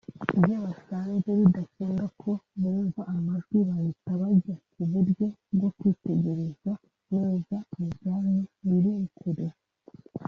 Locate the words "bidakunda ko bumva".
1.39-3.01